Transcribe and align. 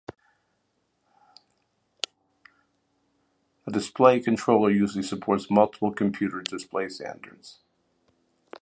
A 3.67 3.71
display 3.71 4.19
controller 4.19 4.71
usually 4.71 5.03
supports 5.03 5.51
multiple 5.51 5.91
computer 5.93 6.41
display 6.41 6.89
standards. 6.89 7.59